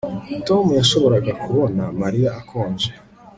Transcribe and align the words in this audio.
tom 0.47 0.65
yashoboraga 0.79 1.31
kubona 1.43 1.83
mariya 2.01 2.29
akonje 2.41 2.91